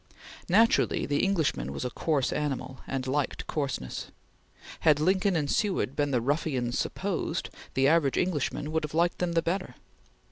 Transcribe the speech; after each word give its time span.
Naturally 0.49 1.05
the 1.05 1.19
Englishman 1.23 1.71
was 1.71 1.85
a 1.85 1.91
coarse 1.91 2.33
animal 2.33 2.79
and 2.87 3.05
liked 3.05 3.45
coarseness. 3.45 4.07
Had 4.79 4.99
Lincoln 4.99 5.35
and 5.35 5.47
Seward 5.47 5.95
been 5.95 6.09
the 6.09 6.21
ruffians 6.21 6.79
supposed, 6.79 7.51
the 7.75 7.87
average 7.87 8.17
Englishman 8.17 8.71
would 8.71 8.83
have 8.83 8.95
liked 8.95 9.19
them 9.19 9.33
the 9.33 9.43
better. 9.43 9.75